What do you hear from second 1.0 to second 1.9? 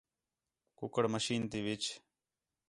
مشین تی وِچ